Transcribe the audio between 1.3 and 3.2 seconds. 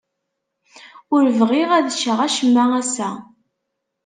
bɣiɣ ad cceɣ acemma ass-a.